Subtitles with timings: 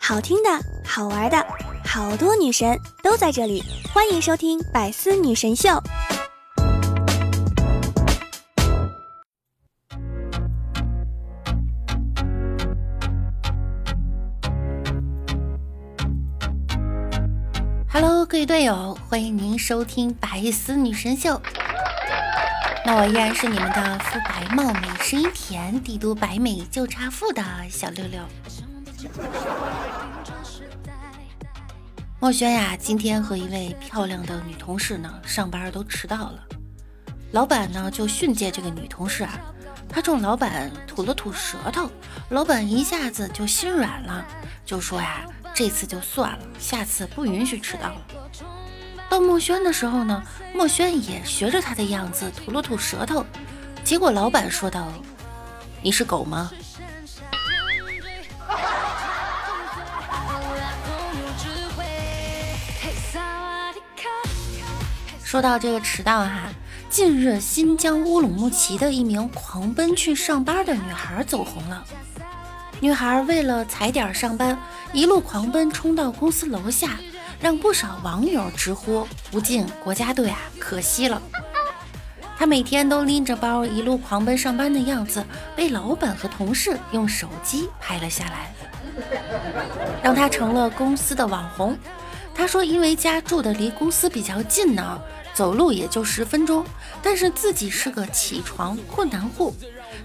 [0.00, 0.48] 好听的，
[0.84, 1.46] 好玩的，
[1.84, 5.68] 好多女神都在这里，欢迎收听《百思女神秀》。
[17.92, 21.30] Hello，各位队友，欢迎您收听《百思女神秀》。
[22.92, 27.40] 那我依然是你们的肤白貌美、声音甜、帝都白美就差富的
[27.70, 28.20] 小六六。
[32.18, 36.42] 墨轩呀，今天和一位漂亮的女同事呢上班都迟到了，
[37.30, 39.38] 老板呢就训诫这个女同事啊，
[39.88, 41.88] 她冲老板吐了吐舌头，
[42.30, 44.26] 老板一下子就心软了，
[44.66, 45.24] 就说呀。
[45.54, 48.00] 这次就算了，下次不允许迟到了。
[49.10, 50.22] 到墨轩的时候呢，
[50.54, 53.26] 墨轩也学着他的样子吐了吐舌头，
[53.82, 54.86] 结果老板说道
[55.82, 56.48] ：“你是狗吗？”
[65.24, 66.42] 说到这个迟到哈，
[66.88, 71.84] 近日新疆乌鲁木齐的一名狂奔去上班的女孩走红了。
[72.78, 74.56] 女孩为了踩点上班，
[74.92, 76.98] 一路狂奔冲到公司楼下，
[77.40, 81.20] 让不少网友直呼不进国家队啊，可惜了。
[82.36, 85.24] 他每天都拎着包一路狂奔上班的样子，
[85.56, 88.54] 被老板和同事用手机拍了下来，
[90.02, 91.76] 让他成了公司的网红。
[92.34, 94.98] 他说，因为家住的离公司比较近呢，
[95.34, 96.64] 走路也就十分钟，
[97.02, 99.54] 但是自己是个起床困难户。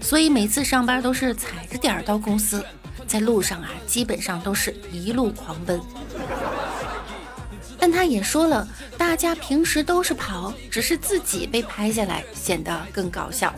[0.00, 2.62] 所以每次上班都是踩着点儿到公司，
[3.06, 5.80] 在路上啊，基本上都是一路狂奔。
[7.78, 13.54] 但他也说了，大家平时都是跑，只是自己被拍下来显得更搞笑。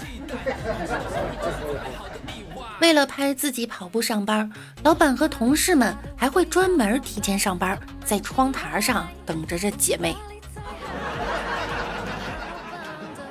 [2.81, 4.51] 为了拍自己跑步上班，
[4.85, 10.15] 老板和同事们还会专门提前上班，在窗台上等着这姐妹。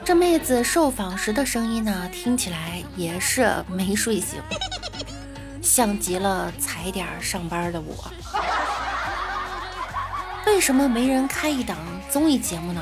[0.04, 4.42] 这妹子受访时的声音呢，听起来也是没睡醒，
[5.62, 8.12] 像极了踩点上班的我。
[10.48, 11.78] 为什么没人开一档
[12.10, 12.82] 综艺节目呢？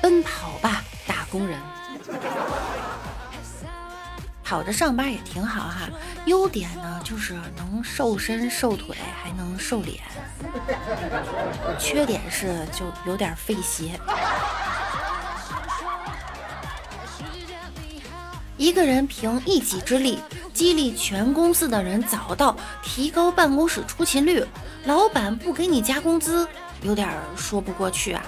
[0.00, 1.60] 奔跑吧，打工人！
[4.42, 5.90] 跑着上班也挺好哈，
[6.24, 10.00] 优点呢就是能瘦身瘦腿，还能瘦脸。
[11.78, 14.00] 缺点是就有点费鞋。
[18.56, 20.18] 一个人凭一己之力
[20.54, 24.42] 激励全公司的人早到，提高办公室出勤率，
[24.86, 26.48] 老板不给你加工资，
[26.82, 28.22] 有点说不过去啊！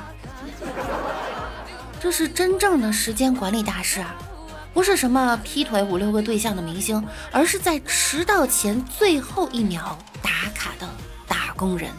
[2.01, 4.15] 这是真正的时间管理大师啊，
[4.73, 10.89] 不是什么劈腿五六个对象的明星，而是在迟到前最后一秒打卡的
[11.27, 11.91] 打工人。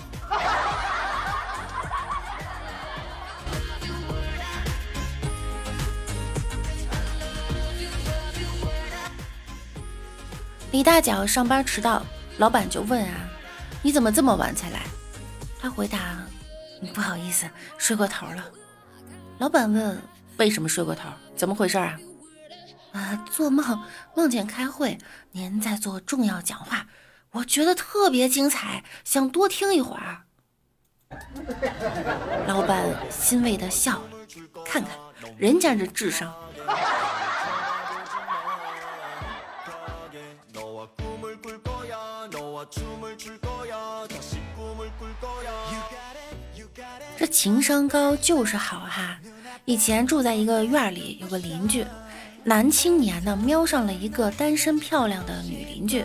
[10.71, 12.05] 李大脚上班迟到，
[12.37, 13.15] 老板就问啊
[13.81, 14.81] ：“你怎么这么晚才来？”
[15.57, 15.97] 他回答
[16.93, 18.43] ：“不好意思，睡过头了。”
[19.39, 20.01] 老板问
[20.37, 21.09] ：“为什么睡过头？
[21.35, 21.99] 怎么回事啊？”
[22.93, 23.83] 啊， 做梦
[24.15, 24.97] 梦见开会，
[25.31, 26.87] 您在做重要讲话，
[27.31, 30.21] 我觉得特别精彩，想多听一会儿。
[32.47, 34.09] 老板欣慰的笑了，
[34.65, 34.91] 看看
[35.37, 36.33] 人家这智商。
[47.45, 49.19] 情商高就是好哈！
[49.65, 51.85] 以前住在一个院里，有个邻居，
[52.43, 56.03] 男青年呢瞄上了一个单身漂亮的女邻居，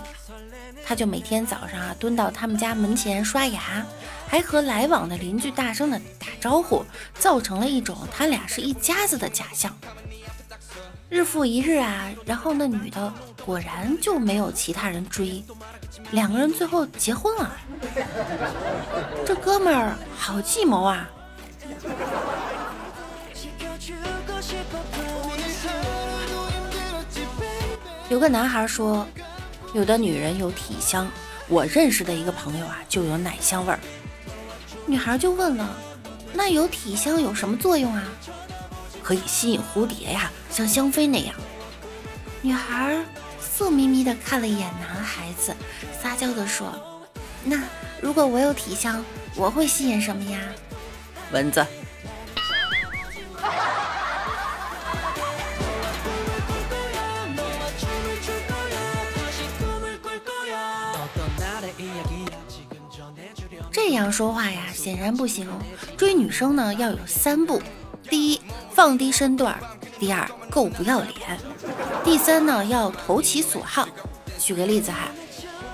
[0.85, 3.83] 他就每天早上啊蹲到他们家门前刷牙，
[4.29, 6.85] 还和来往的邻居大声的打招呼，
[7.15, 9.75] 造成了一种他俩是一家子的假象。
[11.09, 13.11] 日复一日啊，然后那女的
[13.47, 15.43] 果然就没有其他人追，
[16.11, 17.57] 两个人最后结婚了。
[19.25, 21.11] 这哥们儿好计谋啊！
[28.09, 29.07] 有个男孩说，
[29.73, 31.09] 有的女人有体香，
[31.49, 33.79] 我认识的一个朋友啊就有奶香味儿。
[34.85, 35.77] 女孩就问了，
[36.33, 38.03] 那有体香有什么作用啊？
[39.03, 41.35] 可以吸引蝴蝶呀，像香妃那样。
[42.43, 43.05] 女孩
[43.41, 45.55] 色眯眯地看了一眼男孩子，
[46.03, 46.73] 撒娇地说
[47.45, 47.61] ：“那
[48.01, 49.05] 如果我有体香，
[49.37, 50.41] 我会吸引什么呀？”
[51.33, 51.65] 蚊子。
[63.73, 65.49] 这样说话呀，显然不行。
[65.97, 67.61] 追女生呢，要有三步：
[68.09, 68.41] 第一，
[68.73, 69.55] 放低身段；
[69.99, 71.13] 第二，够不要脸；
[72.05, 73.89] 第三呢，要投其所好。
[74.39, 75.09] 举个例子哈，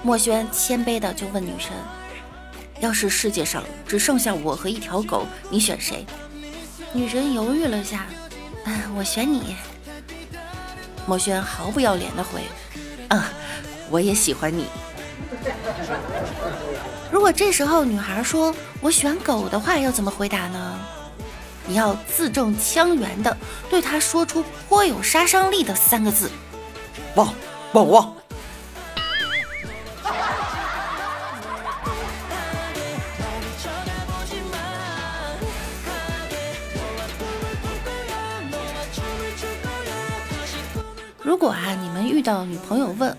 [0.02, 1.70] 墨轩谦卑的就问女生
[2.80, 6.06] ：“要是世界上只剩下我和一条狗，你选谁？”
[6.92, 8.06] 女神犹豫了下，
[8.64, 9.56] 嗯，我选你。
[11.06, 12.40] 墨轩毫不要脸的回
[13.08, 13.30] ：“啊，
[13.90, 14.66] 我也喜欢你。
[17.12, 20.78] ”如果这时候女孩说我选狗的话，要怎么回答呢？
[21.68, 23.36] 你要字正腔圆的
[23.68, 26.30] 对她说出颇有杀伤力的三个字：
[27.16, 27.32] 汪
[27.72, 28.15] 汪汪。
[41.36, 43.14] 如果啊，你们遇到女朋友问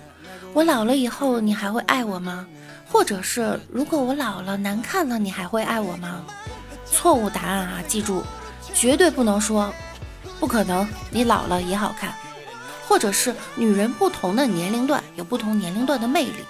[0.52, 2.44] 我老了以后你还会爱我吗？
[2.90, 6.24] 或者是如果我老了难看了，你还会爱我吗？
[6.84, 8.24] 错误答案啊，记住，
[8.74, 9.72] 绝对不能说
[10.40, 12.12] 不可能，你老了也好看。
[12.88, 16.44] 或者是女人不同的年龄段有不同年龄段的魅力。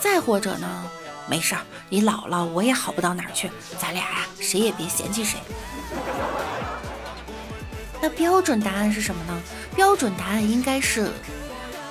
[0.00, 0.82] 再或者呢，
[1.28, 3.48] 没事儿，你老了我也好不到哪儿去，
[3.78, 5.38] 咱俩呀谁也别嫌弃谁。
[8.02, 9.40] 那标准答案是什么呢？
[9.74, 11.08] 标准答案应该是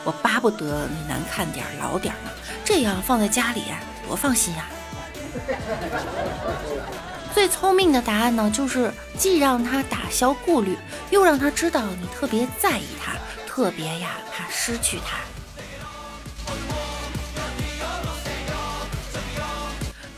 [0.04, 2.30] 我巴不得你难看点老点呢，
[2.66, 3.64] 这样放在家里。
[4.06, 4.66] 多放心呀！
[7.34, 10.78] 最聪明的答案呢，就是既让他打消顾虑，
[11.12, 13.14] 又让他知道你特别在意他，
[13.48, 15.18] 特别呀怕失去他。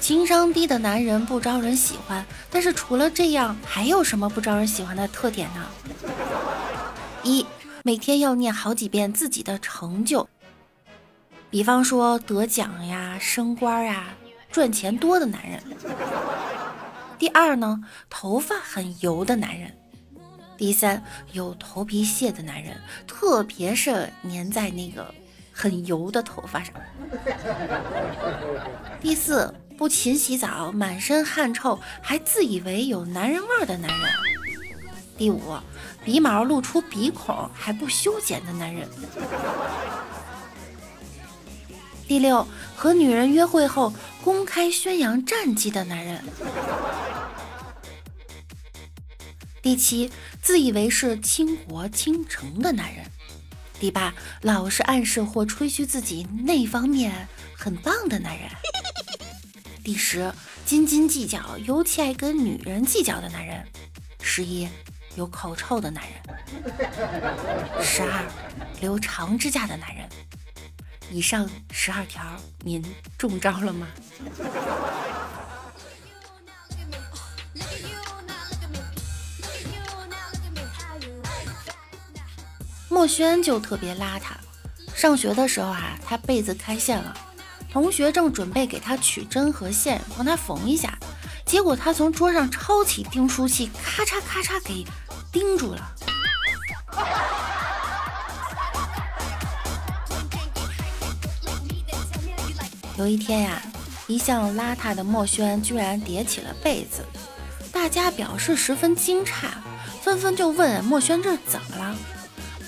[0.04, 5.66] 情商低的男人不招人喜欢，但是除了这样，还有什么不招人喜欢的特点呢？
[7.24, 7.46] 一，
[7.84, 10.28] 每天要念好几遍自己的成就。
[11.50, 14.08] 比方说得奖呀、升官呀、
[14.52, 15.64] 赚钱多的男人。
[17.18, 19.74] 第二呢，头发很油的男人。
[20.58, 21.02] 第三，
[21.32, 22.76] 有头皮屑的男人，
[23.08, 25.16] 特别是粘在那个
[25.54, 26.74] 很油的头发上。
[29.00, 34.10] 第四，不勤洗澡、满身汗臭，还自以为有男人味的男人。
[35.18, 35.42] 第五，
[36.04, 38.88] 鼻毛露出鼻孔还不修剪的男人。
[42.08, 43.94] 第六，和女人约会后
[44.24, 46.24] 公开宣扬战绩的男人。
[49.62, 50.12] 第七，
[50.42, 53.06] 自以为是倾国倾城的男人。
[53.80, 57.28] 第八，老是暗示或吹嘘自己那方面
[57.58, 58.50] 很棒的男人。
[59.84, 60.32] 第十，
[60.66, 63.68] 斤斤计较，尤其爱跟女人计较的男人。
[64.22, 64.70] 十一，
[65.16, 66.14] 有口臭的男人。
[67.84, 68.24] 十二，
[68.80, 70.08] 留长指甲的男人。
[71.12, 72.24] 以上十二条，
[72.62, 72.82] 您
[73.18, 73.88] 中招了吗？
[82.88, 84.32] 墨轩就特别邋遢。
[84.96, 87.18] 上学的时候啊，他被子开线了，
[87.74, 90.96] 同学正准备给他取针和线，帮他缝一下，
[91.44, 94.86] 结果他从桌上抄起订书器，咔嚓咔嚓给
[95.32, 95.82] 钉住了。
[102.96, 103.60] 有一天呀，
[104.06, 107.04] 一向邋遢的墨轩居然叠起了被子，
[107.72, 109.48] 大家表示十分惊诧，
[110.04, 111.96] 纷纷就问墨轩这怎么了？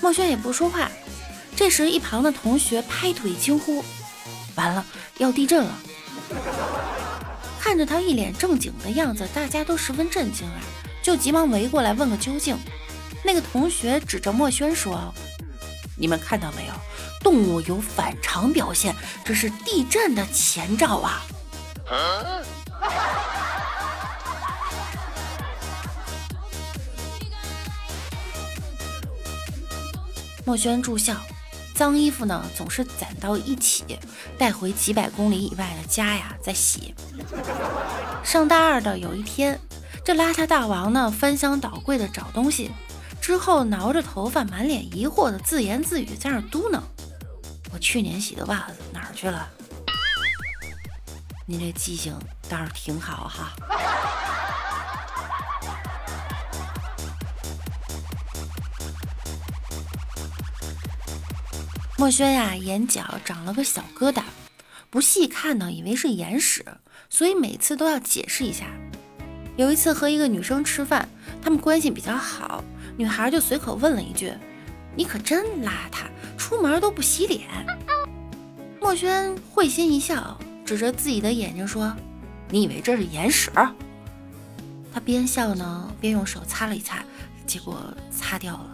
[0.00, 0.90] 墨轩也不说话。
[1.54, 3.84] 这时，一旁的同学拍腿惊呼
[4.56, 4.84] ：“完了，
[5.18, 5.72] 要地震了！”
[7.60, 10.60] 看着他一脸正经的样子，大家都十分震惊啊，
[11.02, 12.56] 就急忙围过来问个究竟。
[13.24, 15.12] 那个同学指着墨轩说
[15.98, 16.72] ：“你们看到没有？”
[17.22, 18.94] 动物有反常表现，
[19.24, 21.22] 这是地震的前兆啊！
[30.44, 31.16] 墨轩住校，
[31.76, 33.84] 脏衣服呢总是攒到一起，
[34.38, 36.94] 带回几百公里以外的家呀再洗。
[38.24, 39.60] 上大二的有一天，
[40.02, 42.70] 这邋遢大王呢翻箱倒柜的找东西，
[43.20, 46.80] 之后挠着头发，满脸疑惑的自言自语在那嘟囔。
[47.72, 49.46] 我去年洗的袜子哪儿去了？
[51.44, 52.18] 你这记性
[52.48, 53.52] 倒是挺好哈。
[61.98, 64.22] 墨轩呀，眼角长了个小疙瘩，
[64.90, 66.62] 不细看呢，以为是眼屎，
[67.08, 68.66] 所以每次都要解释一下。
[69.56, 71.08] 有一次和一个女生吃饭，
[71.42, 72.62] 他们关系比较好，
[72.98, 74.30] 女孩就随口问了一句
[74.94, 76.04] ：“你可真邋遢。”
[76.36, 77.48] 出门都不洗脸，
[78.78, 81.96] 墨轩会心一笑，指着自己的眼睛说
[82.50, 83.50] ：“你以为这是眼屎？
[84.92, 87.02] 他边笑呢，边用手擦了一擦，
[87.46, 88.70] 结果擦掉了。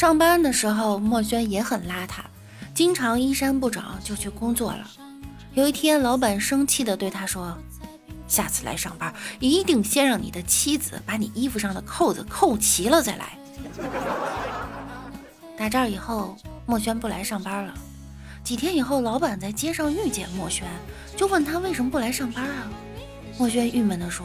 [0.00, 2.20] 上班的时候，墨轩也很邋遢，
[2.72, 4.90] 经常衣衫不整就去工作了。
[5.52, 7.54] 有一天，老板生气地对他说
[8.26, 13.36] ：“下次来上班，一定先让你的妻子把你衣服上的扣子扣齐了再来。”
[15.54, 17.74] 打这儿以后，墨轩不来上班了。
[18.42, 20.66] 几天以后，老板在街上遇见墨轩，
[21.14, 22.70] 就问他为什么不来上班啊？
[23.36, 24.24] 墨轩郁闷地说：“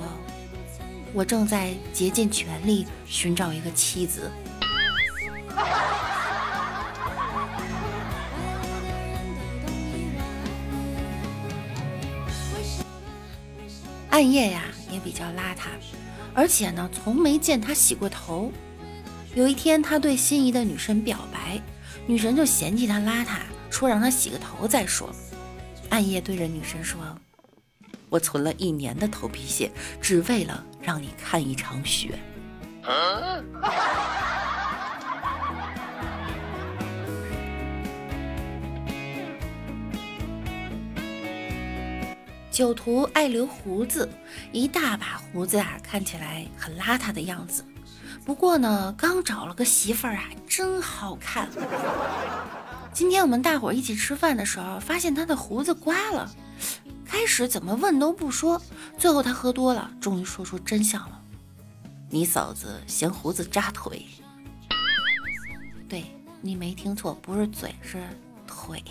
[1.12, 4.32] 我正在竭尽全力寻找一个妻子。”
[14.10, 15.68] 暗夜呀，也比较邋遢，
[16.34, 18.50] 而且呢，从没见他洗过头。
[19.34, 21.62] 有一天，他对心仪的女神表白，
[22.08, 25.14] 女神就嫌弃他邋遢，说让他洗个头再说。
[25.90, 26.98] 暗夜对着女神说
[28.08, 29.70] ：“我存了一年的头皮屑，
[30.00, 32.18] 只为了让你看一场雪。”
[42.56, 44.10] 酒徒爱留胡子，
[44.54, 47.66] 一大把胡子啊，看起来很邋遢的样子。
[48.24, 51.50] 不过呢，刚找了个媳妇儿啊，真好看。
[52.94, 56.32] 今天我们大伙儿一起吃饭的时候，发现他的胡子刮了。
[57.04, 58.62] 开始怎么问都不说，
[58.98, 61.22] 最后他喝多了，终于说出真相了：
[62.10, 64.06] 你嫂子嫌胡子扎腿。
[65.90, 66.06] 对
[66.40, 68.02] 你没听错，不是嘴，是
[68.48, 68.82] 腿。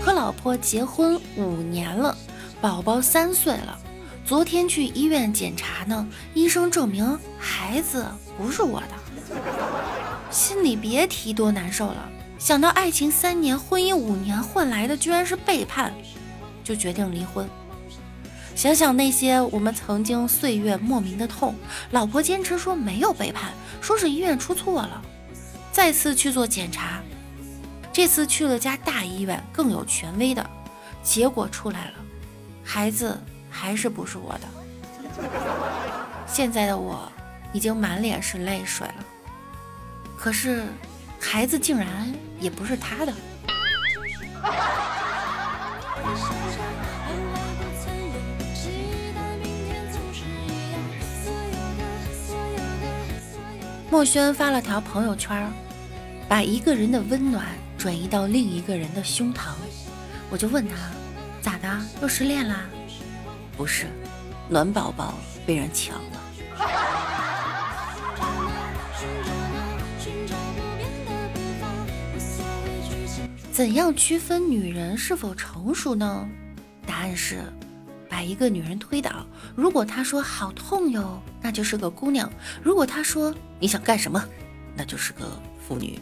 [0.00, 2.16] 和老婆结婚五年了，
[2.60, 3.78] 宝宝三岁了。
[4.24, 8.06] 昨天去医院检查呢，医生证明孩子
[8.38, 12.08] 不是我的，心里别提多难受了。
[12.38, 15.92] 想到爱情三年，婚姻五年换来的居然是背叛，
[16.64, 17.48] 就决定离婚。
[18.54, 21.54] 想想那些我们曾经岁月莫名的痛，
[21.90, 25.02] 老婆坚持说没有背叛，说是医院出错了，
[25.72, 27.00] 再次去做检查。
[27.92, 30.50] 这次去了家大医院，更有权威的，
[31.02, 31.94] 结果出来了，
[32.64, 33.20] 孩子
[33.50, 34.48] 还是不是我的。
[36.26, 37.12] 现在的我
[37.52, 39.04] 已经满脸是泪水了，
[40.16, 40.64] 可是
[41.20, 43.12] 孩子竟然也不是他的。
[53.90, 55.52] 墨轩发了条朋友圈，
[56.26, 57.46] 把一个人的温暖。
[57.82, 59.54] 转移到另一个人的胸膛，
[60.30, 60.76] 我就问他
[61.40, 61.68] 咋的，
[62.00, 62.60] 又失恋啦？
[63.56, 63.86] 不是，
[64.48, 66.20] 暖宝宝被人抢了。
[73.50, 76.28] 怎样区分女人是否成熟呢？
[76.86, 77.42] 答案是，
[78.08, 82.28] 把一个女人推倒，如果她说好痛哟，那就是个姑娘；
[82.62, 84.24] 如果她说你想干什么，
[84.76, 85.28] 那就是个
[85.66, 85.98] 妇女。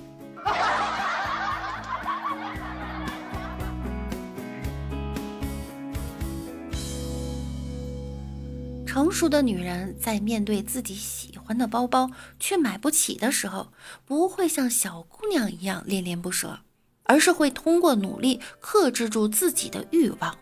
[9.01, 13.73] 成熟的女人在面对自己喜欢的包包却买不起的时候，
[14.05, 16.59] 不会像小姑娘一样恋恋不舍，
[17.05, 20.37] 而是会通过努力克制住自己的欲望，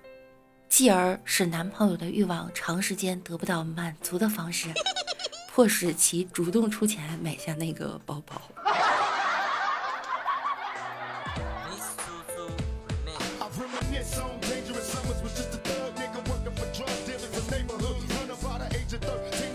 [0.68, 4.70] 继而使男朋友的欲望长时间得不到满足的方式，
[5.52, 8.42] 迫使其主动出钱买下那个包包。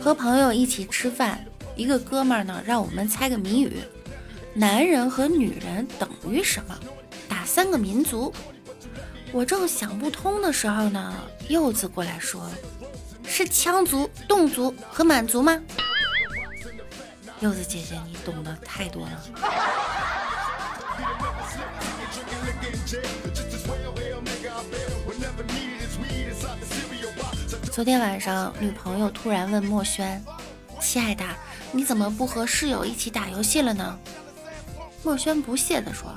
[0.03, 1.41] 和朋友一起吃饭，
[1.77, 3.77] 一个哥们儿呢让我们猜个谜语：
[4.53, 6.77] 男人和女人等于什么？
[7.29, 8.33] 打三个民族。
[9.31, 11.13] 我正想不通的时候呢，
[11.47, 12.51] 柚子过来说
[13.23, 15.57] ：“是羌族、侗族和满族吗？”
[17.39, 19.23] 柚子姐姐，你懂得太多了。
[27.73, 30.23] 昨天晚上，女朋友突然问墨轩
[30.79, 31.25] ：“亲爱的，
[31.71, 33.97] 你怎么不和室友一起打游戏了呢？”
[35.01, 36.13] 墨轩不屑地说：“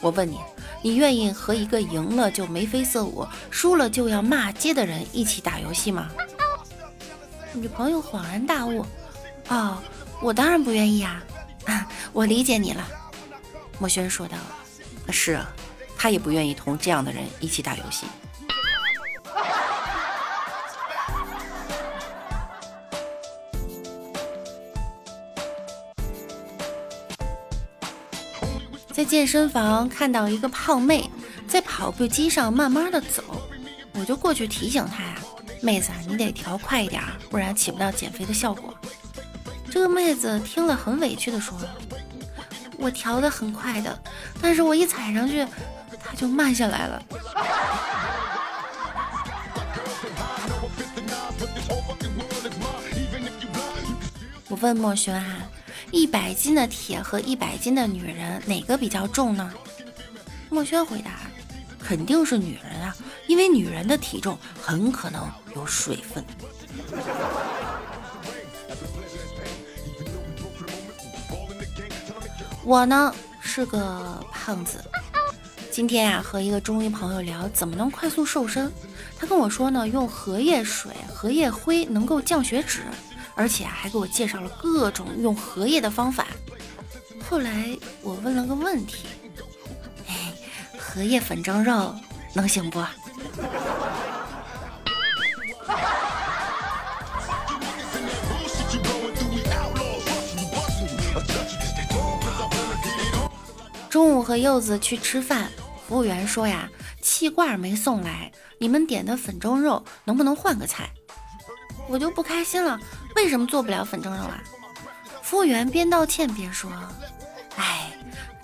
[0.00, 0.38] 我问你，
[0.82, 6.08] 你愿意和一个赢了就眉飞色舞，输了就要骂街的人一起打游戏吗？”
[7.52, 8.82] 女朋友恍然大悟
[9.48, 9.76] ：“哦，
[10.22, 11.22] 我当然不愿意啊！
[12.14, 12.88] 我理解你了。”
[13.78, 14.38] 墨轩说道
[15.12, 15.54] ：“是啊，
[15.98, 18.06] 他也不愿意同这样的人一起打游戏。
[29.08, 31.10] 健身房看到一个胖妹
[31.48, 33.22] 在跑步机上慢慢的走，
[33.94, 35.14] 我就过去提醒她呀
[35.62, 38.74] ：“妹子，你得调快一点，不然起不到减肥的效果。”
[39.70, 41.58] 这个妹子听了很委屈的说
[42.76, 43.98] ：“我调的很快的，
[44.42, 45.46] 但是我一踩上去，
[46.04, 47.02] 它就慢下来了。”
[54.48, 55.36] 我问莫轩哈。
[55.90, 59.52] 一百斤的铁和一百斤的女人哪个比较重呢？
[60.50, 61.12] 墨轩回答：
[61.78, 62.94] 肯定是女人啊，
[63.26, 66.24] 因为女人的体重很可能有水分。
[72.64, 74.84] 我呢是个胖子，
[75.70, 78.70] 今天呀和一个中医朋友聊怎么能快速瘦身，
[79.18, 82.82] 他跟我说呢，用荷叶水、荷叶灰能够降血脂。
[83.38, 86.26] 而且啊还给我介绍了各种用荷叶的方法。
[87.30, 89.06] 后来我问了个问题
[90.08, 90.34] ：“哎，
[90.76, 91.94] 荷叶粉蒸肉
[92.34, 92.82] 能行不？”
[103.88, 105.48] 中午和柚子去吃饭，
[105.86, 106.68] 服务员说呀，
[107.00, 110.90] 气罐没送来，你们点的粉蒸肉能不能换个菜？
[111.88, 112.78] 我就不开心了。
[113.18, 114.40] 为什么做不了粉蒸肉啊？
[115.22, 116.70] 服务员边道歉边说
[117.58, 117.90] ：“哎，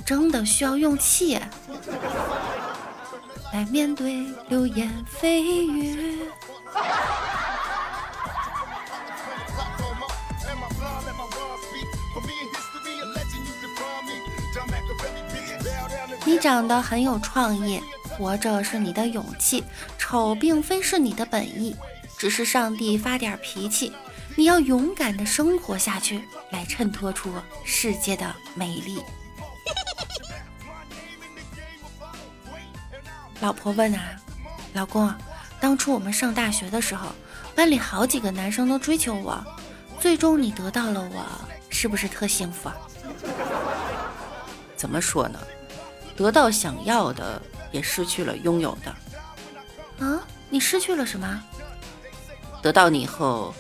[0.04, 1.38] 蒸的需要用气，
[3.52, 6.18] 来面对流言蜚语。”
[16.26, 19.62] 你长得很有创意，活着是你的勇气，
[19.96, 21.76] 丑并非是你的本意，
[22.18, 23.92] 只是上帝发点脾气。
[24.36, 27.32] 你要勇敢的生活下去，来衬托出
[27.64, 29.00] 世界的美丽。
[33.40, 34.16] 老婆问啊，
[34.72, 35.12] 老公，
[35.60, 37.08] 当初我们上大学的时候，
[37.54, 39.42] 班里好几个男生都追求我，
[40.00, 41.24] 最终你得到了我，
[41.70, 42.76] 是不是特幸福啊？
[44.76, 45.38] 怎么说呢？
[46.16, 50.04] 得到想要的，也失去了拥有的。
[50.04, 50.20] 啊，
[50.50, 51.42] 你失去了什么？
[52.60, 53.54] 得到你以后。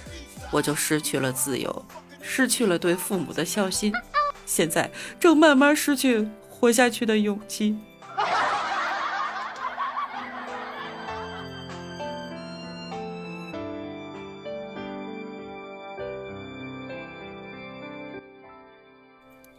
[0.54, 1.84] 我就失去了自由，
[2.22, 3.92] 失去了对父母的孝心，
[4.46, 4.88] 现在
[5.18, 7.76] 正慢慢失去活下去的勇气。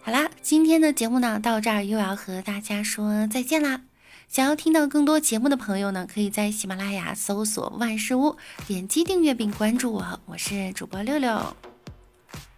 [0.01, 3.81] 好啦，今天的节目呢，到这儿又要和大家说再见啦。
[4.27, 8.35] 想要听到更多节目的朋友呢，可以在喜马拉雅搜索“万事屋”，
[8.67, 10.19] 点击订阅并关注我。
[10.25, 11.55] 我是主播六六，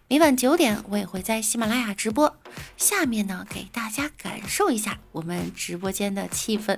[0.07, 2.35] 每晚九点我也会在喜马拉雅直播。
[2.77, 6.77] 下面呢，给大家感受一下我们直播间的气氛。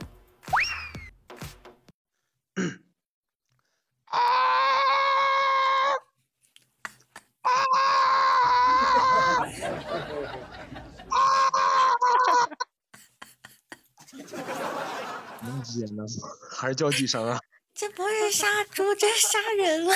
[15.64, 16.04] 天呐，
[16.52, 17.40] 还是叫几声啊？
[17.74, 19.96] 这不是杀猪，这杀人了！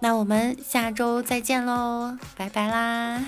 [0.00, 3.20] 那我们下周再见喽，拜拜啦！